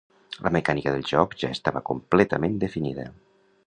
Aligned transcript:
La 0.47 0.51
mecànica 0.55 0.93
del 0.95 1.05
joc 1.11 1.37
ja 1.45 1.53
estava 1.59 1.85
completament 1.93 2.61
definida. 2.67 3.11